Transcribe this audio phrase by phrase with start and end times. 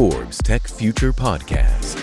[0.00, 1.98] Forbes Tech Future Podcast.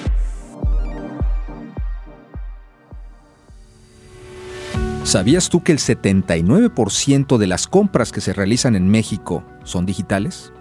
[5.04, 10.54] ¿Sabías tú que el 79% de las compras que se realizan en México son digitales?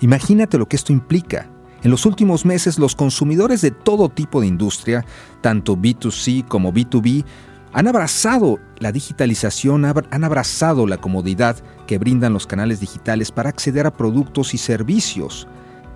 [0.00, 1.48] Imagínate lo que esto implica.
[1.84, 5.04] En los últimos meses los consumidores de todo tipo de industria,
[5.42, 7.24] tanto B2C como B2B,
[7.72, 13.86] han abrazado la digitalización, han abrazado la comodidad que brindan los canales digitales para acceder
[13.86, 15.46] a productos y servicios.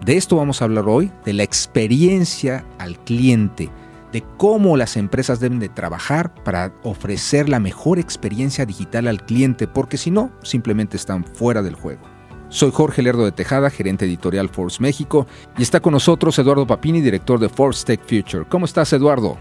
[0.04, 3.70] De esto vamos a hablar hoy, de la experiencia al cliente,
[4.12, 9.66] de cómo las empresas deben de trabajar para ofrecer la mejor experiencia digital al cliente,
[9.66, 12.02] porque si no, simplemente están fuera del juego.
[12.48, 15.26] Soy Jorge Lerdo de Tejada, gerente editorial Force México,
[15.58, 18.44] y está con nosotros Eduardo Papini, director de Force Tech Future.
[18.48, 19.38] ¿Cómo estás, Eduardo?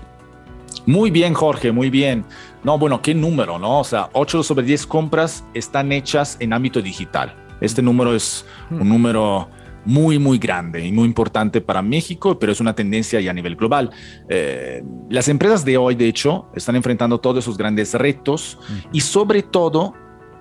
[0.85, 2.25] Muy bien, Jorge, muy bien.
[2.63, 3.81] No, bueno, qué número, ¿no?
[3.81, 7.35] O sea, 8 sobre 10 compras están hechas en ámbito digital.
[7.61, 9.47] Este número es un número
[9.85, 13.55] muy, muy grande y muy importante para México, pero es una tendencia ya a nivel
[13.55, 13.91] global.
[14.29, 18.57] Eh, las empresas de hoy, de hecho, están enfrentando todos esos grandes retos
[18.91, 19.93] y sobre todo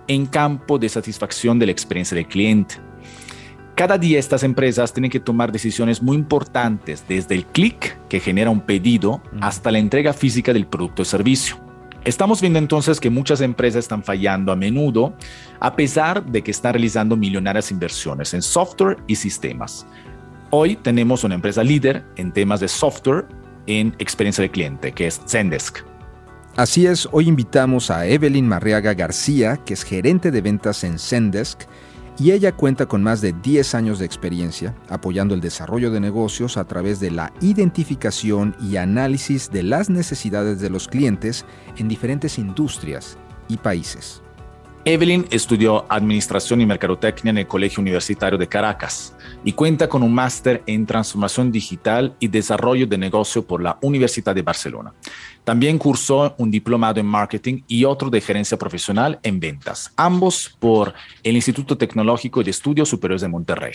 [0.09, 2.77] en campo de satisfacción de la experiencia del cliente.
[3.75, 8.51] Cada día estas empresas tienen que tomar decisiones muy importantes, desde el clic que genera
[8.51, 11.57] un pedido hasta la entrega física del producto o servicio.
[12.05, 15.15] Estamos viendo entonces que muchas empresas están fallando a menudo,
[15.61, 19.87] a pesar de que están realizando millonarias inversiones en software y sistemas.
[20.51, 23.27] Hoy tenemos una empresa líder en temas de software
[23.69, 25.79] en experiencia de cliente, que es Zendesk.
[26.57, 31.63] Así es, hoy invitamos a Evelyn Marriaga García, que es gerente de ventas en Zendesk
[32.19, 36.57] y ella cuenta con más de 10 años de experiencia apoyando el desarrollo de negocios
[36.57, 41.45] a través de la identificación y análisis de las necesidades de los clientes
[41.77, 43.17] en diferentes industrias
[43.49, 44.22] y países.
[44.85, 50.13] Evelyn estudió Administración y Mercadotecnia en el Colegio Universitario de Caracas y cuenta con un
[50.13, 54.93] máster en Transformación Digital y Desarrollo de Negocio por la Universidad de Barcelona.
[55.45, 60.95] También cursó un diplomado en Marketing y otro de Gerencia Profesional en Ventas, ambos por
[61.23, 63.75] el Instituto Tecnológico de Estudios Superiores de Monterrey.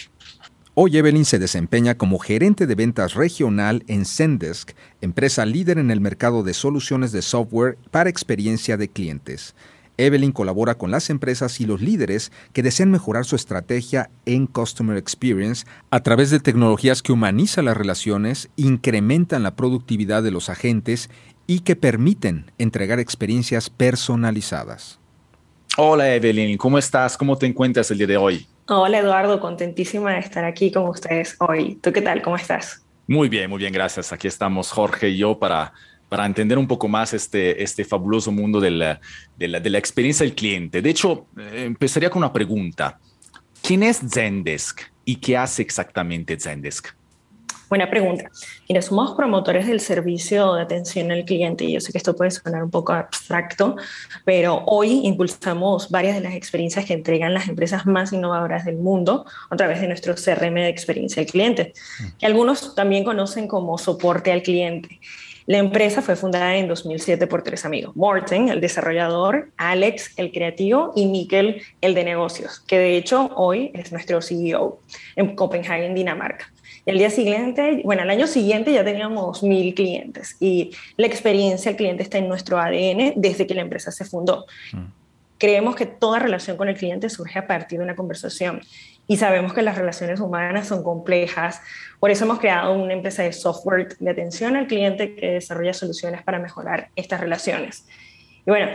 [0.73, 6.01] Hoy Evelyn se desempeña como gerente de ventas regional en Zendesk, empresa líder en el
[6.01, 9.55] mercado de soluciones de software para experiencia de clientes.
[9.97, 14.97] Evelyn colabora con las empresas y los líderes que desean mejorar su estrategia en Customer
[14.97, 21.09] Experience a través de tecnologías que humanizan las relaciones, incrementan la productividad de los agentes
[21.47, 24.99] y que permiten entregar experiencias personalizadas.
[25.77, 27.17] Hola Evelyn, ¿cómo estás?
[27.17, 28.47] ¿Cómo te encuentras el día de hoy?
[28.67, 31.75] Hola Eduardo, contentísima de estar aquí con ustedes hoy.
[31.81, 32.21] ¿Tú qué tal?
[32.21, 32.83] ¿Cómo estás?
[33.07, 34.11] Muy bien, muy bien, gracias.
[34.11, 35.73] Aquí estamos Jorge y yo para
[36.09, 38.99] para entender un poco más este, este fabuloso mundo de la,
[39.37, 40.81] de, la, experiencia del cliente.
[40.81, 42.99] De hecho, eh, empezaría con una pregunta.
[43.61, 46.97] ¿Quién es Zendesk y qué hace exactamente Zendesk?
[47.69, 48.31] Buena pregunta.
[48.69, 52.31] Mira, somos promotores del servicio de atención al cliente y yo sé que esto puede
[52.31, 53.75] sonar un poco abstracto,
[54.23, 59.25] pero hoy impulsamos varias de las experiencias que entregan las empresas más innovadoras del mundo
[59.49, 61.73] a través de nuestro CRM de experiencia al cliente,
[62.17, 65.01] que algunos también conocen como soporte al cliente.
[65.47, 70.91] La empresa fue fundada en 2007 por tres amigos, Morten, el desarrollador, Alex, el creativo,
[70.93, 74.81] y Mikkel, el de negocios, que de hecho hoy es nuestro CEO
[75.15, 76.51] en Copenhague, Dinamarca.
[76.85, 81.77] el día siguiente, bueno, el año siguiente ya teníamos mil clientes y la experiencia del
[81.77, 84.45] cliente está en nuestro ADN desde que la empresa se fundó.
[84.73, 84.97] Mm.
[85.37, 88.61] Creemos que toda relación con el cliente surge a partir de una conversación
[89.07, 91.61] y sabemos que las relaciones humanas son complejas.
[91.99, 96.21] Por eso hemos creado una empresa de software de atención al cliente que desarrolla soluciones
[96.23, 97.87] para mejorar estas relaciones.
[98.45, 98.67] Y bueno,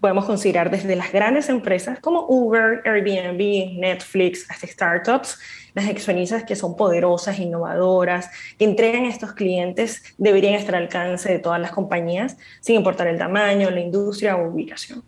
[0.00, 5.38] podemos considerar desde las grandes empresas como Uber, Airbnb, Netflix, hasta startups,
[5.74, 11.30] las experiencias que son poderosas, innovadoras, que entregan a estos clientes, deberían estar al alcance
[11.30, 15.04] de todas las compañías, sin importar el tamaño, la industria o ubicación.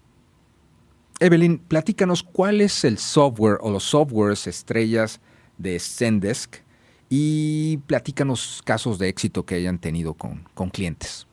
[1.22, 5.21] Evelyn, platícanos cuál es el software o los softwares estrellas
[5.56, 6.56] de Zendesk
[7.09, 11.26] y platícanos casos de éxito que hayan tenido con, con clientes.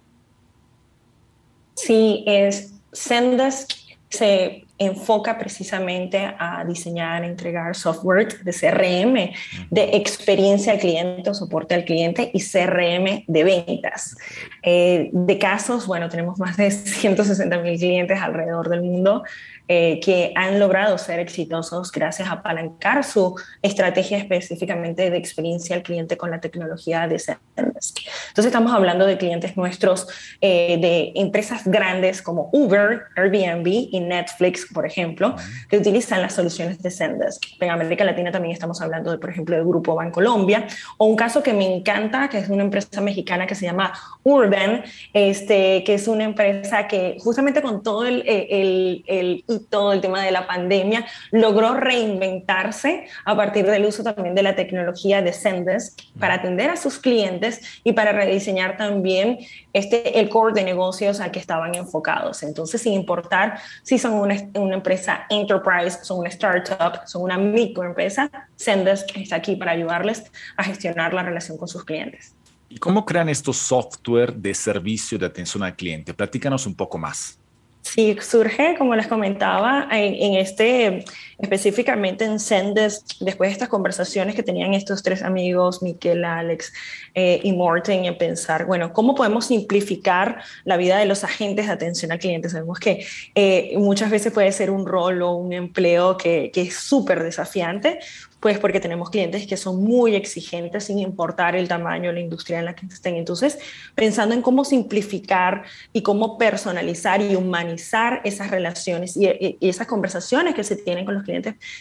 [1.75, 3.71] Sí, es Zendesk
[4.09, 9.33] se enfoca precisamente a diseñar, entregar software de CRM,
[9.69, 14.15] de experiencia al cliente o soporte al cliente y CRM de ventas.
[14.63, 19.23] Eh, de casos, bueno, tenemos más de 160 mil clientes alrededor del mundo
[19.71, 25.83] eh, que han logrado ser exitosos gracias a apalancar su estrategia específicamente de experiencia al
[25.83, 27.99] cliente con la tecnología de Zendesk.
[28.29, 30.07] Entonces estamos hablando de clientes nuestros,
[30.41, 35.35] eh, de empresas grandes como Uber, Airbnb y Netflix Zendesk, por ejemplo,
[35.69, 37.43] que utilizan las soluciones de Zendesk.
[37.59, 40.67] En América Latina también estamos hablando de, por ejemplo, del grupo Bancolombia,
[40.97, 43.93] o un caso que me encanta, que es una empresa mexicana que se llama
[44.23, 44.83] Urban,
[45.13, 50.01] este, que es una empresa que justamente con todo el, el, el, y todo el
[50.01, 55.33] tema de la pandemia logró reinventarse a partir del uso también de la tecnología de
[55.33, 59.39] Zendesk para atender a sus clientes y para rediseñar también
[59.73, 62.43] este, el core de negocios al que estaban enfocados.
[62.43, 68.29] Entonces, sin importar si son una, una empresa enterprise, son una startup, son una microempresa,
[68.57, 70.23] Zendesk está aquí para ayudarles
[70.57, 72.35] a gestionar la relación con sus clientes.
[72.69, 76.13] ¿Y cómo crean estos software de servicio de atención al cliente?
[76.13, 77.39] Platícanos un poco más.
[77.81, 81.03] Sí, surge, como les comentaba, en, este,
[81.39, 86.73] específicamente en Sendes, después de estas conversaciones que tenían estos tres amigos, Miquel, Alex
[87.15, 91.71] eh, y Morten, en pensar, bueno, ¿cómo podemos simplificar la vida de los agentes de
[91.71, 92.49] atención al cliente?
[92.49, 93.05] Sabemos que
[93.35, 97.99] eh, muchas veces puede ser un rol o un empleo que, que es súper desafiante,
[98.39, 102.65] pues porque tenemos clientes que son muy exigentes sin importar el tamaño, la industria en
[102.65, 103.15] la que estén.
[103.15, 103.59] Entonces,
[103.95, 110.63] pensando en cómo simplificar y cómo personalizar y humanizar esas relaciones y, esas conversaciones que
[110.63, 111.28] se tienen con los clientes,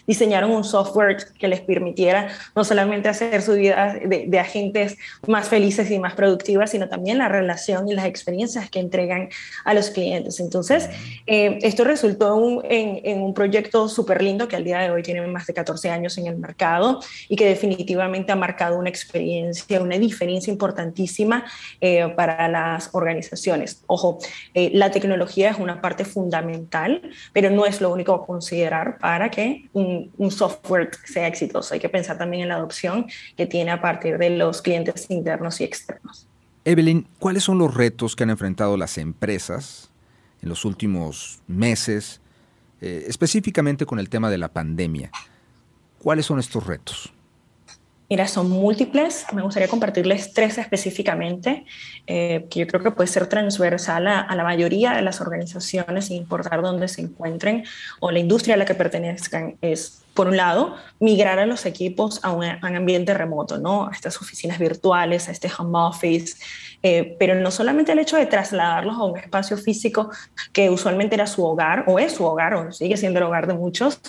[0.06, 4.96] diseñaron un software que les permitiera no solamente hacer su vida de, agentes
[5.26, 9.28] más felices y más productivas, sino también la relación y las experiencias que entregan
[9.64, 10.38] a los clientes.
[10.38, 10.88] Entonces,
[11.26, 15.26] eh, esto resultó en, en un proyecto súper lindo que al día de hoy tiene
[15.26, 19.98] más de 14 años en el mercado y que definitivamente ha marcado una experiencia, una
[19.98, 21.44] diferencia importantísima
[21.80, 23.82] eh, para las organizaciones.
[23.86, 24.18] Ojo,
[24.54, 27.02] eh, la tecnología es una parte fundamental,
[27.32, 29.37] pero no es lo único a considerar para que
[29.72, 31.74] un, software sea exitoso.
[31.74, 33.06] Hay que pensar también en la adopción
[33.36, 36.26] que tiene a partir de los clientes internos y externos.
[36.64, 39.90] Evelyn, ¿cuáles son los retos que han enfrentado las empresas
[40.42, 42.20] en los últimos meses,
[42.80, 45.10] eh, específicamente con el tema de la pandemia?
[45.98, 47.12] ¿Cuáles son estos retos?
[48.10, 49.26] Mira, son múltiples.
[49.34, 51.66] Me gustaría compartirles tres específicamente,
[52.06, 56.16] eh, que yo creo que puede ser transversal a, la mayoría de las organizaciones, sin
[56.16, 57.64] importar dónde se encuentren
[58.00, 59.58] o la industria a la que pertenezcan.
[59.60, 63.88] Es, por un lado, migrar a los equipos a un, ambiente remoto, ¿no?
[63.88, 66.38] A estas oficinas virtuales, a este home office,
[66.82, 70.10] eh, pero no solamente el hecho de trasladarlos a un espacio físico
[70.54, 73.54] que usualmente era su hogar o es su hogar o sigue siendo el hogar de
[73.54, 74.00] muchos,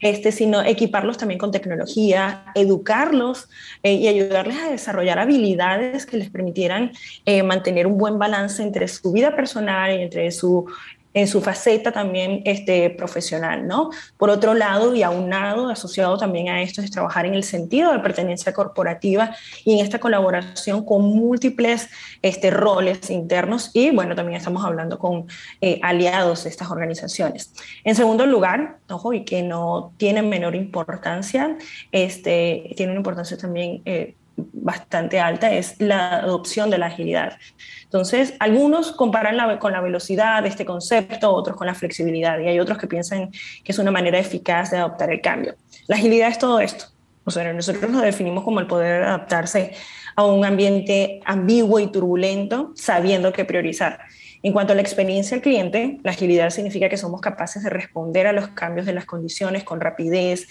[0.00, 3.48] este, sino equiparlos también con tecnología, educarlos
[3.82, 6.92] eh, y ayudarles a desarrollar habilidades que les permitieran
[7.26, 10.66] eh, mantener un buen balance entre su vida personal y entre su
[11.12, 13.90] en su faceta también este, profesional, ¿no?
[14.16, 17.98] Por otro lado, y aunado, asociado también a esto, es trabajar en el sentido de
[17.98, 19.34] pertenencia corporativa
[19.64, 21.88] y en esta colaboración con múltiples
[22.22, 25.26] este, roles internos y, bueno, también estamos hablando con
[25.60, 27.52] eh, aliados de estas organizaciones.
[27.84, 31.56] En segundo lugar, ojo, y que no tiene menor importancia,
[31.92, 34.14] este, tiene una importancia también eh,
[34.52, 37.38] bastante alta, es la adopción de la agilidad.
[37.84, 42.60] Entonces, algunos comparan con la velocidad de este concepto, otros con la flexibilidad, y hay
[42.60, 43.30] otros que piensan
[43.64, 45.54] que es una manera eficaz de adoptar el cambio.
[45.86, 46.86] La agilidad es todo esto.
[47.24, 49.72] O sea, nosotros lo definimos como el poder adaptarse
[50.16, 54.00] a un ambiente ambiguo y turbulento, sabiendo qué priorizar.
[54.42, 58.26] En cuanto a la experiencia del cliente, la agilidad significa que somos capaces de responder
[58.26, 60.48] a los cambios de las condiciones con rapidez,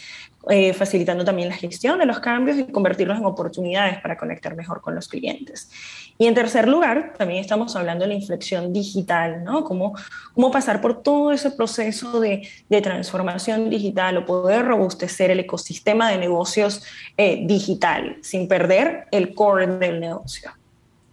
[0.47, 4.81] eh, facilitando también la gestión de los cambios y convertirlos en oportunidades para conectar mejor
[4.81, 5.71] con los clientes.
[6.19, 9.63] Y en tercer lugar, también estamos hablando de la inflexión digital, ¿no?
[9.63, 9.95] Cómo,
[10.35, 16.11] cómo pasar por todo ese proceso de, de transformación digital o poder robustecer el ecosistema
[16.11, 16.83] de negocios
[17.17, 20.51] eh, digital sin perder el core del negocio.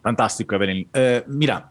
[0.07, 0.89] Fantástico, Evelyn.
[0.95, 1.69] Eh, mira,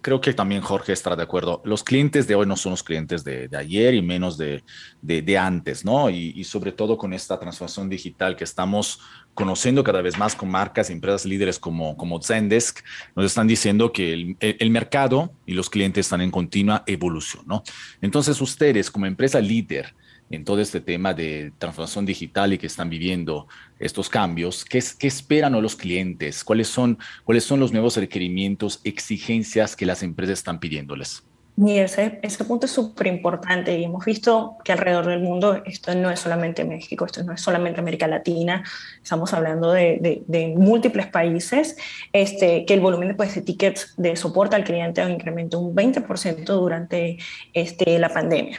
[0.00, 1.60] creo que también Jorge estará de acuerdo.
[1.64, 4.62] Los clientes de hoy no son los clientes de, ayer y menos de,
[5.02, 6.10] de, antes, ¿no?
[6.10, 9.00] Y, sobre todo con esta transformación digital que estamos
[9.34, 12.80] conociendo cada vez más con marcas y empresas líderes como, como Zendesk,
[13.16, 17.62] nos están diciendo que el, el, mercado y los clientes están en continua evolución, ¿no?
[18.00, 19.94] Entonces, ustedes como empresa líder,
[20.34, 23.46] en todo este tema de transformación digital y que están viviendo
[23.78, 26.44] estos cambios, ¿qué, qué esperan los clientes?
[26.44, 31.22] ¿Cuáles son, ¿Cuáles son los nuevos requerimientos, exigencias que las empresas están pidiéndoles?
[31.56, 35.94] Y ese, ese punto es súper importante y hemos visto que alrededor del mundo esto
[35.94, 38.64] no es solamente México, esto no es solamente América Latina,
[39.00, 41.76] estamos hablando de, de, múltiples países,
[42.12, 47.18] este, que el volumen pues, de tickets de soporte al cliente incrementó un 20% durante
[47.52, 48.58] este, la pandemia.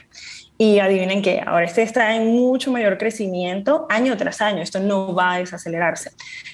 [0.58, 5.14] Y adivinen qué, ahora este está en mucho mayor crecimiento año tras año, esto no
[5.14, 6.12] va a desacelerarse.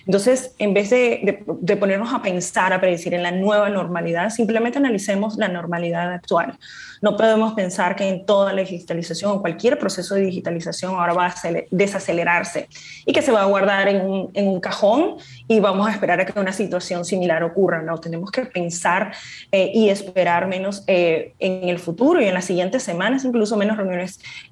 [0.07, 4.79] Entonces, en vez de, de, ponernos a pensar, a predecir en la nueva normalidad, simplemente
[4.79, 6.57] analicemos la normalidad actual.
[7.01, 11.27] No podemos pensar que en toda la digitalización o cualquier proceso de digitalización ahora va
[11.27, 11.35] a
[11.71, 12.69] desacelerarse
[13.05, 15.17] y que se va a guardar en un, en un cajón
[15.47, 17.81] y vamos a esperar a que una situación similar ocurra.
[17.81, 19.13] No, tenemos que pensar
[19.51, 23.77] eh, y esperar menos eh, en el futuro y en las siguientes semanas, incluso menos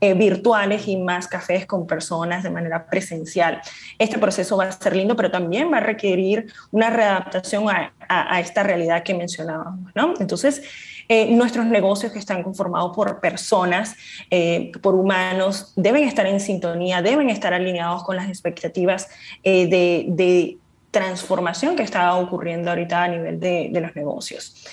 [0.01, 3.61] eh, virtuales y más cafés con personas de manera presencial.
[3.97, 8.63] Este proceso va a ser lindo, pero también va a requerir una readaptación a, esta
[8.63, 9.91] realidad que mencionábamos.
[9.93, 10.15] ¿no?
[10.19, 10.63] Entonces,
[11.07, 13.95] eh, nuestros negocios que están conformados por personas,
[14.31, 19.09] eh, por humanos, deben estar en sintonía, deben estar alineados con las expectativas
[19.43, 20.57] de,
[20.91, 24.65] transformación que está ocurriendo ahorita a nivel de, los negocios.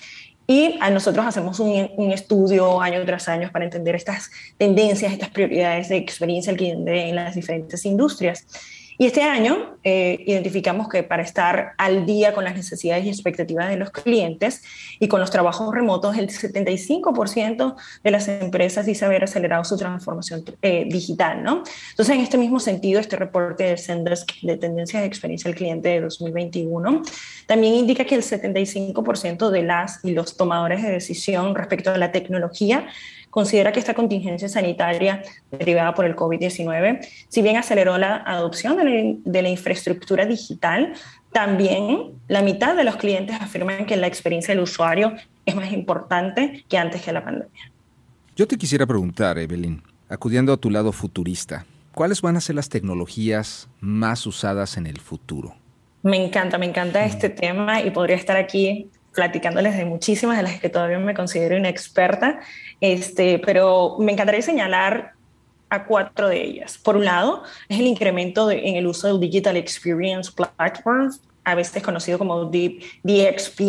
[0.47, 5.89] Y a nosotros hacemos un, estudio año tras año para entender estas tendencias, estas prioridades
[5.89, 8.47] de experiencia del cliente en las diferentes industrias.
[8.99, 13.69] Y este año eh, identificamos que para estar al día con las necesidades y expectativas
[13.69, 14.63] de los clientes
[14.99, 20.45] y con los trabajos remotos, el 75% de las empresas dice haber acelerado su transformación
[20.63, 21.43] eh, digital.
[21.43, 21.63] ¿no?
[21.91, 25.89] Entonces, en este mismo sentido, este reporte de Sendesk de tendencias de experiencia del cliente
[25.91, 27.03] de 2021
[27.47, 32.13] también indica que el 75% de las y los tomadores de decisión respecto a la
[32.13, 32.87] tecnología
[33.37, 39.43] considera que esta contingencia sanitaria derivada por el COVID-19, si bien aceleró la adopción de
[39.43, 40.95] la, infraestructura digital,
[41.33, 45.13] también la mitad de los clientes afirman que la experiencia del usuario
[45.45, 47.71] es más importante que antes de la pandemia.
[48.35, 52.71] Yo te quisiera preguntar, Evelyn, acudiendo a tu lado futurista, ¿cuáles van a ser las
[52.71, 55.55] tecnologías más usadas en el futuro?
[56.03, 60.61] Me encanta, me encanta este tema y podría estar aquí platicándoles de muchísimas de las
[60.61, 62.39] que todavía me considero inexperta,
[62.81, 65.15] este, pero me encantaría señalar
[65.71, 66.79] a cuatro de ellas.
[66.79, 71.83] Por un lado, es el incremento en el uso del Digital Experience Platforms, a veces
[71.83, 73.61] conocido como DXP.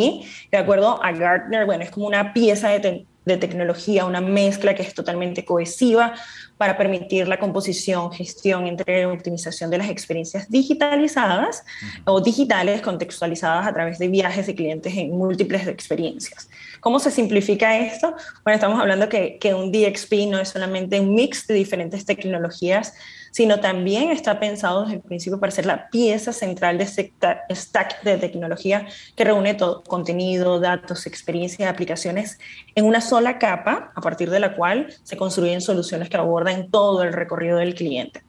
[0.52, 4.82] De acuerdo a Gartner, bueno, es como una pieza de, de tecnología, una mezcla que
[4.82, 6.14] es totalmente cohesiva
[6.58, 11.64] para permitir la composición, gestión, entre optimización de las experiencias digitalizadas
[12.06, 16.50] o digitales contextualizadas a través de viajes de clientes en múltiples experiencias.
[16.80, 18.16] ¿Cómo se simplifica esto?
[18.44, 22.94] Bueno, estamos hablando que, que un DXP no es solamente un mix de diferentes tecnologías,
[23.32, 27.14] sino también está pensado desde el principio para ser la pieza central de este
[27.52, 32.40] stack de tecnología que reúne todo, contenido, datos, experiencias, aplicaciones
[32.78, 37.02] en una sola capa, a partir de la cual se construyen soluciones que abordan todo
[37.02, 38.22] el recorrido del cliente.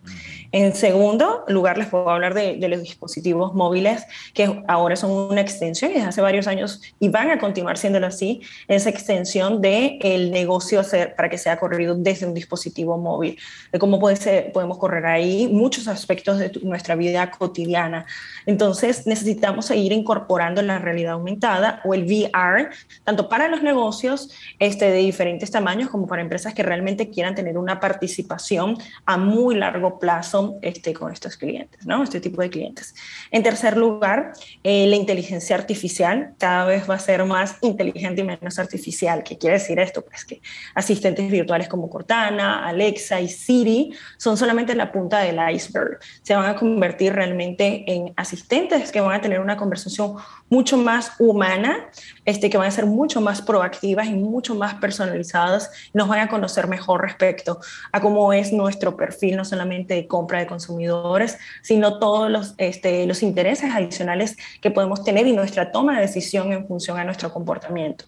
[0.52, 5.92] En segundo lugar, les puedo hablar de, los dispositivos móviles, que ahora son una extensión
[5.92, 10.80] desde hace varios años y van a continuar siendo así, esa extensión del el negocio
[11.14, 13.38] para que sea corrido desde un dispositivo móvil,
[13.70, 18.06] de cómo puede ser, podemos correr ahí muchos aspectos de nuestra vida cotidiana.
[18.46, 22.70] Entonces, necesitamos seguir incorporando la realidad aumentada o el VR,
[23.04, 27.59] tanto para los negocios este, de diferentes tamaños como para empresas que realmente quieran tener
[27.59, 32.02] una participación a muy largo plazo este, con estos clientes, ¿no?
[32.02, 32.95] Este tipo de clientes.
[33.30, 34.33] En tercer lugar,
[34.64, 39.23] eh, la inteligencia artificial cada vez va a ser más inteligente y menos artificial.
[39.23, 40.04] ¿Qué quiere decir esto?
[40.04, 40.40] Pues que
[40.75, 45.99] asistentes virtuales como Cortana, Alexa y Siri son solamente la punta del iceberg.
[46.23, 50.14] Se van a convertir realmente en asistentes que van a tener una conversación
[50.49, 51.88] mucho más humana,
[52.25, 55.70] este, que van a ser mucho más proactivas y mucho más personalizadas.
[55.92, 57.58] Nos van a conocer mejor respecto
[57.92, 63.06] a cómo es nuestro perfil, no solamente de compra, de consumidores, sino todos los, este,
[63.06, 67.32] los intereses adicionales que podemos tener y nuestra toma de decisión en función a nuestro
[67.32, 68.04] comportamiento.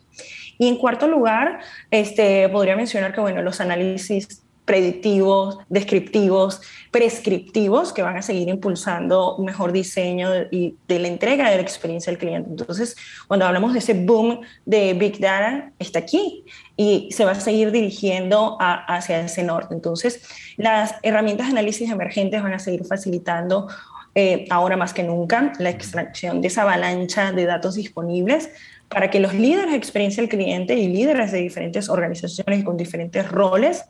[0.59, 1.61] Y en cuarto lugar,
[1.91, 6.63] este, podría mencionar que bueno, los análisis predictivos, descriptivos,
[6.93, 11.63] prescriptivos que van a seguir impulsando un mejor diseño y de la entrega de la
[11.63, 12.51] experiencia del cliente.
[12.51, 12.97] Entonces,
[13.27, 16.45] cuando hablamos de ese boom de Big Data, está aquí
[16.77, 19.75] y se va a seguir dirigiendo hacia ese norte.
[19.75, 20.23] Entonces,
[20.57, 23.67] las herramientas de análisis emergentes van a seguir facilitando
[24.15, 28.51] eh, ahora más que nunca la extracción de esa avalancha de datos disponibles
[28.89, 33.29] para que los líderes de experiencia del cliente y líderes de diferentes organizaciones con diferentes
[33.29, 33.85] roles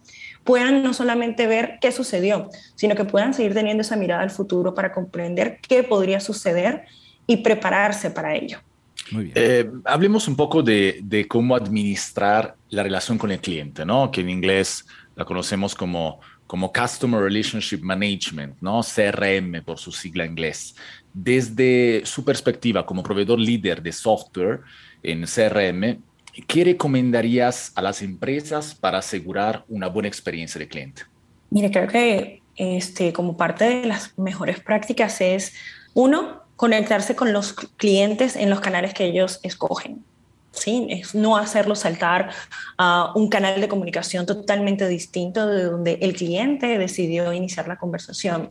[0.44, 4.74] puedan no solamente ver qué sucedió, sino que puedan seguir teniendo esa mirada al futuro
[4.74, 6.84] para comprender qué podría suceder
[7.26, 8.58] y prepararse para ello.
[9.12, 9.34] Muy bien.
[9.36, 14.10] Eh, hablemos un poco de, de, cómo administrar la relación con el cliente, ¿no?
[14.10, 18.80] Que en inglés la conocemos como, como Customer Relationship Management, ¿no?
[18.82, 20.74] CRM por su sigla inglés.
[21.12, 24.60] Desde su perspectiva como proveedor líder de software
[25.02, 26.02] en CRM,
[26.46, 31.02] ¿qué recomendarías a las empresas para asegurar una buena experiencia de cliente?
[31.50, 35.54] Mire, creo que este, como parte de las mejores prácticas es,
[35.94, 40.04] uno, conectarse con los clientes en los canales que ellos escogen.
[40.52, 40.86] ¿sí?
[40.90, 42.30] Es no hacerlo saltar
[42.76, 48.48] a un canal de comunicación totalmente distinto de donde el cliente decidió iniciar la conversación.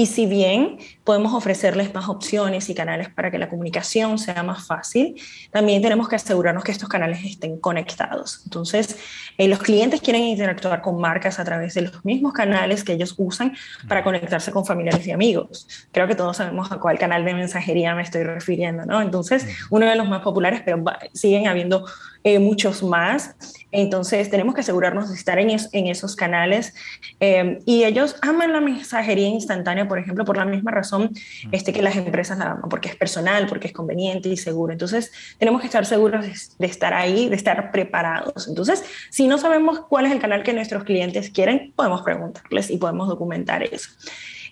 [0.00, 4.66] Y si bien podemos ofrecerles más opciones y canales para que la comunicación sea más
[4.66, 8.40] fácil, también tenemos que asegurarnos que estos canales estén conectados.
[8.44, 8.96] Entonces,
[9.36, 13.14] eh, los clientes quieren interactuar con marcas a través de los mismos canales que ellos
[13.18, 13.54] usan
[13.88, 15.68] para conectarse con familiares y amigos.
[15.92, 19.02] Creo que todos sabemos a cuál canal de mensajería me estoy refiriendo, ¿no?
[19.02, 21.84] Entonces, uno de los más populares, pero siguen habiendo
[22.24, 23.34] eh, muchos más.
[23.72, 26.74] Entonces, tenemos que asegurarnos de estar en, en esos canales.
[27.20, 31.10] Eh, y ellos aman la mensajería instantánea, por ejemplo, por la misma razón
[31.52, 34.72] este, que las empresas la aman, porque es personal, porque es conveniente y seguro.
[34.72, 36.26] Entonces, tenemos que estar seguros
[36.58, 38.48] de, estar ahí, de estar preparados.
[38.48, 42.76] Entonces, si no sabemos cuál es el canal que nuestros clientes quieren, podemos preguntarles y
[42.76, 43.90] podemos documentar eso.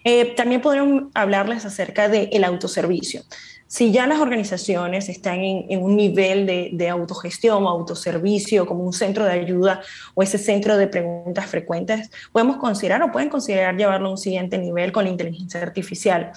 [0.05, 3.23] Eh, también podemos hablarles acerca del autoservicio.
[3.69, 9.27] Si ya las organizaciones están en, un nivel de, autogestión o autoservicio, como un centro
[9.27, 9.83] de ayuda
[10.15, 14.57] o ese centro de preguntas frecuentes, podemos considerar o pueden considerar llevarlo a un siguiente
[14.57, 16.33] nivel con la inteligencia artificial.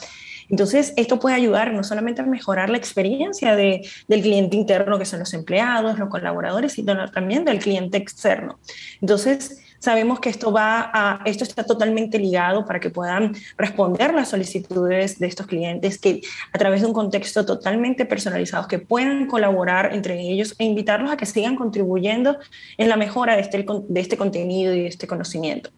[0.50, 5.06] Entonces, esto puede ayudar no solamente a mejorar la experiencia de, del cliente interno, que
[5.06, 8.60] son los empleados, los colaboradores, sino también del cliente externo.
[9.00, 10.54] Entonces, Sabemos que esto
[11.26, 16.22] está totalmente ligado para que puedan responder las solicitudes de estos clientes, que
[16.54, 21.18] a través de un contexto totalmente personalizado, que puedan colaborar entre ellos e invitarlos a
[21.18, 22.38] que sigan contribuyendo
[22.78, 25.72] en la mejora de este, este contenido y de este conocimiento.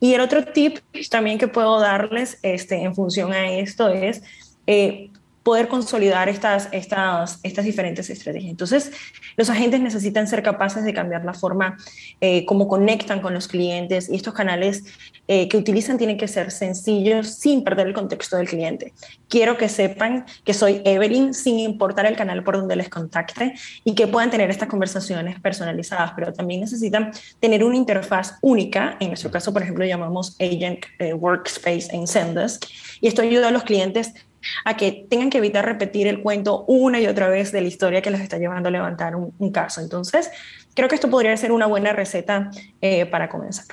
[0.00, 4.22] Y el otro tip también que puedo darles este, en función a esto es
[4.66, 5.10] eh,
[5.46, 8.50] poder consolidar estas, estas, estas diferentes estrategias.
[8.50, 8.90] Entonces,
[9.36, 11.76] los agentes necesitan ser capaces de cambiar la forma
[12.20, 14.82] eh, como conectan con los clientes y estos canales
[15.28, 18.92] eh, que utilizan tienen que ser sencillos sin perder el contexto del cliente.
[19.28, 23.94] Quiero que sepan que soy Evelyn sin importar el canal por donde les contacte y
[23.94, 28.96] que puedan tener estas conversaciones personalizadas, pero también necesitan tener una interfaz única.
[28.98, 32.64] En nuestro caso, por ejemplo, llamamos Agent eh, Workspace en Zendesk
[33.00, 34.12] y esto ayuda a los clientes
[34.64, 38.02] a que tengan que evitar repetir el cuento una y otra vez de la historia
[38.02, 39.80] que les está llevando a levantar un, caso.
[39.80, 40.30] Entonces,
[40.74, 43.66] creo que esto podría ser una buena receta eh, para comenzar.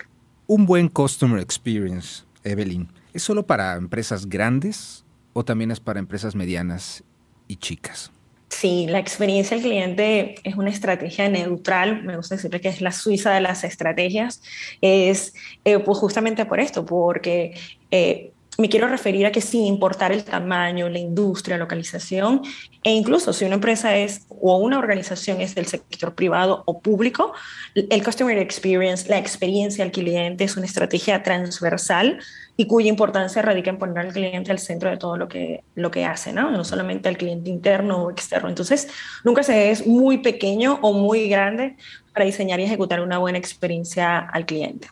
[0.47, 6.35] Un buen customer experience, Evelyn, ¿es solo para empresas grandes o también es para empresas
[6.35, 7.03] medianas
[7.47, 8.11] y chicas?
[8.53, 12.91] Sí, la experiencia del cliente es una estrategia neutral, me gusta decirle que es la
[12.91, 14.41] suiza de las estrategias,
[14.79, 15.33] es
[15.65, 17.55] eh, pues justamente por esto, porque
[17.89, 22.41] eh, me quiero referir a que sin importar el tamaño, la industria, la localización,
[22.83, 27.33] e incluso si una empresa es o una organización es del sector privado o público,
[27.75, 32.19] el Customer Experience, la experiencia al cliente es una estrategia transversal
[32.55, 35.89] y cuya importancia radica en poner al cliente al centro de todo lo que, lo
[35.89, 36.51] que hace, ¿no?
[36.51, 38.49] no solamente al cliente interno o externo.
[38.49, 38.87] Entonces,
[39.23, 41.77] nunca se es muy pequeño o muy grande
[42.13, 44.87] para diseñar y ejecutar una buena experiencia al cliente.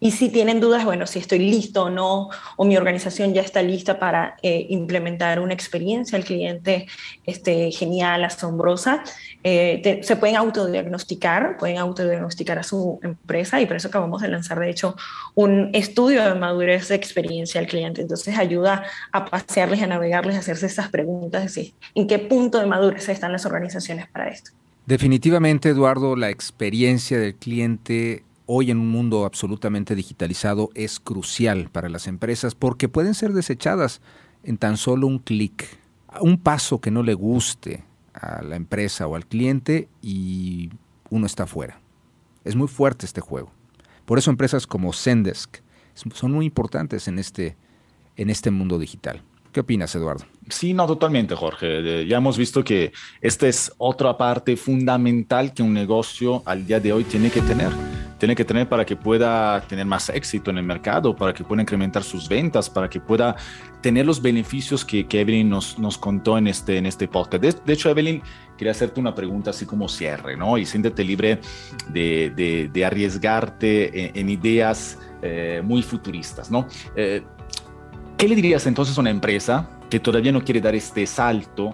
[0.00, 3.62] Y si tienen dudas, bueno, si estoy listo o no, o mi organización ya está
[3.62, 6.86] lista para eh, implementar una experiencia al cliente
[7.24, 9.02] este, genial, asombrosa,
[9.42, 14.60] eh, se pueden autodiagnosticar, pueden autodiagnosticar a su empresa y por eso acabamos de lanzar,
[14.60, 14.94] de hecho,
[15.34, 18.02] un estudio de madurez de experiencia al cliente.
[18.02, 22.66] Entonces ayuda a pasearles, a navegarles, a hacerse estas preguntas, decir, en qué punto de
[22.66, 24.52] madurez están las organizaciones para esto.
[24.86, 31.90] Definitivamente, Eduardo, la experiencia del cliente hoy en un mundo absolutamente digitalizado es crucial para
[31.90, 34.00] las empresas porque pueden ser desechadas
[34.42, 35.68] en tan solo un clic.
[36.22, 37.84] Un paso que no le guste
[38.14, 40.70] a la empresa o al cliente y
[41.10, 41.78] uno está fuera.
[42.44, 43.52] Es muy fuerte este juego.
[44.06, 45.58] Por eso empresas como Zendesk
[46.14, 47.54] son muy importantes en este,
[48.16, 49.22] en este mundo digital.
[49.52, 50.24] ¿Qué opinas, Eduardo?
[50.48, 52.06] Sí, no, totalmente, Jorge.
[52.06, 56.92] Ya hemos visto que esta es otra parte fundamental que un negocio al día de
[56.92, 57.70] hoy tiene que tener
[58.18, 61.62] tiene que tener para que pueda tener más éxito en el mercado, para que pueda
[61.62, 63.36] incrementar sus ventas, para que pueda
[63.80, 67.42] tener los beneficios que, Evelyn nos, contó en este, en este podcast.
[67.64, 68.20] De, hecho, Evelyn,
[68.56, 70.58] quería hacerte una pregunta así como cierre, ¿no?
[70.58, 71.40] Y siéntete libre
[71.90, 76.66] de, de, arriesgarte en, ideas eh, muy futuristas, ¿no?
[76.96, 77.22] Eh,
[78.18, 81.72] ¿Qué le dirías entonces a una empresa que todavía no quiere dar este salto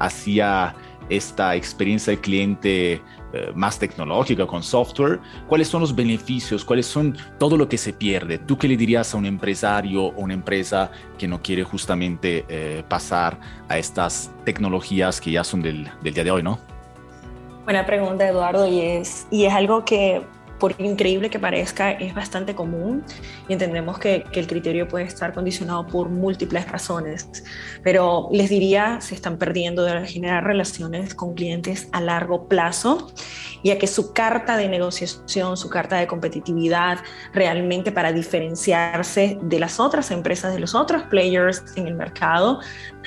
[0.00, 0.74] hacia
[1.08, 7.16] esta experiencia de cliente eh, más tecnológica con software, cuáles son los beneficios, cuáles son
[7.38, 8.38] todo lo que se pierde.
[8.38, 12.82] ¿Tú qué le dirías a un empresario o una empresa que no quiere justamente eh,
[12.88, 16.58] pasar a estas tecnologías que ya son del, del día de hoy, no?
[17.62, 20.22] Buena pregunta, Eduardo, y es, y es algo que
[20.58, 23.04] por increíble que parezca, es bastante común
[23.48, 27.42] y entendemos que, el criterio puede estar condicionado por múltiples razones,
[27.82, 33.12] pero les diría, se están perdiendo de generar relaciones con clientes a largo plazo,
[33.64, 36.98] ya que su carta de negociación, su carta de competitividad,
[37.32, 42.60] realmente para diferenciarse de las otras empresas, de los otros players en el mercado,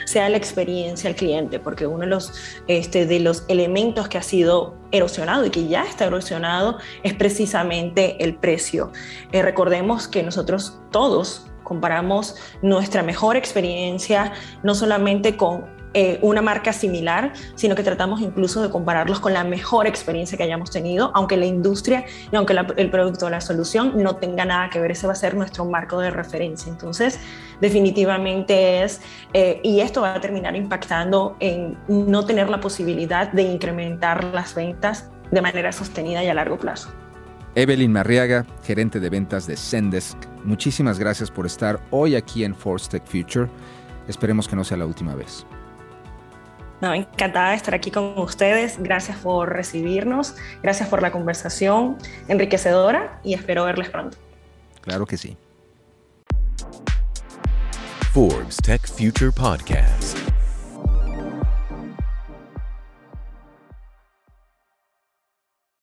[0.06, 2.34] sea la experiencia al cliente, porque uno de los,
[2.68, 8.24] este, de los elementos que ha sido erosionado y que ya está erosionado es precisamente
[8.24, 8.92] el precio.
[9.32, 16.72] Eh, recordemos que nosotros todos comparamos nuestra mejor experiencia no solamente con eh, una marca
[16.72, 21.36] similar, sino que tratamos incluso de compararlos con la mejor experiencia que hayamos tenido, aunque
[21.36, 25.08] la industria y aunque el producto o la solución no tenga nada que ver, ese
[25.08, 26.72] va a ser nuestro marco de referencia.
[26.72, 27.20] Entonces,
[27.60, 29.02] definitivamente es,
[29.34, 34.54] eh, y esto va a terminar impactando en no tener la posibilidad de incrementar las
[34.54, 36.94] ventas de manera sostenida y a largo plazo.
[37.56, 42.90] Evelyn Marriaga, gerente de ventas de Zendesk, muchísimas gracias por estar hoy aquí en Force
[42.90, 43.50] Tech Future.
[44.08, 45.46] Esperemos que no sea la última vez.
[46.82, 48.82] No, encantada de estar aquí con ustedes.
[48.82, 50.36] Gracias por recibirnos.
[50.64, 54.18] Gracias por la conversación enriquecedora y espero verles pronto.
[54.82, 55.38] Claro que sí.
[58.14, 60.29] Forbes Tech Future Podcast.